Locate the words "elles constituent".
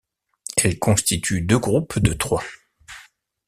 0.57-1.43